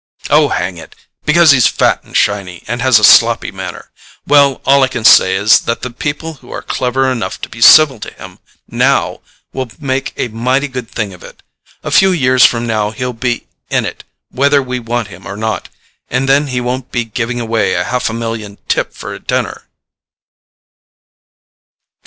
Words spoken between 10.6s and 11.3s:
good thing of